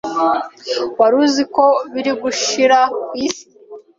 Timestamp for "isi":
3.27-3.45